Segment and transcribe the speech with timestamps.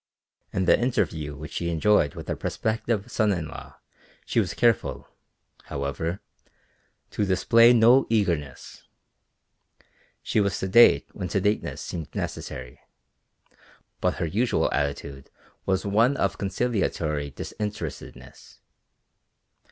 [0.51, 3.75] In the interview which she enjoyed with her prospective son in law
[4.25, 5.07] she was careful,
[5.65, 6.21] however,
[7.11, 8.81] to display no eagerness.
[10.23, 12.79] She was sedate when sedateness seemed necessary,
[13.99, 15.29] but her usual attitude
[15.67, 18.59] was one of conciliatory disinterestedness.